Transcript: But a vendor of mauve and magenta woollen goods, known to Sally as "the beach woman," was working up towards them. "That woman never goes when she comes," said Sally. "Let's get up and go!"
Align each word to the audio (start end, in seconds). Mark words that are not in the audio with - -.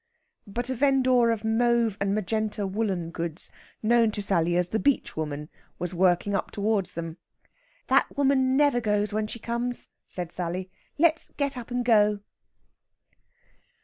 But 0.47 0.71
a 0.71 0.73
vendor 0.73 1.29
of 1.29 1.43
mauve 1.43 1.95
and 2.01 2.15
magenta 2.15 2.65
woollen 2.65 3.11
goods, 3.11 3.51
known 3.83 4.09
to 4.13 4.23
Sally 4.23 4.57
as 4.57 4.69
"the 4.69 4.79
beach 4.79 5.15
woman," 5.15 5.47
was 5.77 5.93
working 5.93 6.33
up 6.33 6.49
towards 6.49 6.95
them. 6.95 7.17
"That 7.85 8.17
woman 8.17 8.57
never 8.57 8.81
goes 8.81 9.13
when 9.13 9.27
she 9.27 9.37
comes," 9.37 9.89
said 10.07 10.31
Sally. 10.31 10.71
"Let's 10.97 11.29
get 11.37 11.55
up 11.55 11.69
and 11.69 11.85
go!" 11.85 12.21